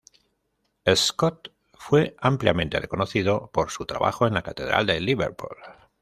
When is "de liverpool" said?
4.87-5.57